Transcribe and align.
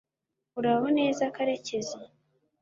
uraho 0.59 0.87
neza, 0.97 1.23
karekezi 1.35 1.97